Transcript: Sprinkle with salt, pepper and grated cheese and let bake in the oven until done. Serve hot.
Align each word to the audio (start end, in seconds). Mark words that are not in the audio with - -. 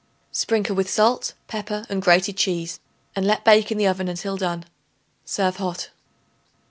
Sprinkle 0.31 0.75
with 0.75 0.89
salt, 0.89 1.33
pepper 1.47 1.85
and 1.87 2.01
grated 2.01 2.35
cheese 2.35 2.79
and 3.15 3.23
let 3.27 3.45
bake 3.45 3.71
in 3.71 3.77
the 3.77 3.85
oven 3.85 4.07
until 4.07 4.35
done. 4.35 4.65
Serve 5.25 5.57
hot. 5.57 5.89